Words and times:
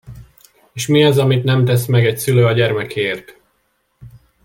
És 0.73 0.87
mi 0.87 1.03
az, 1.03 1.17
amit 1.17 1.43
nem 1.43 1.65
tesz 1.65 1.85
meg 1.85 2.05
egy 2.05 2.17
szülő 2.17 2.45
a 2.45 2.51
gyermekéért? 2.51 3.37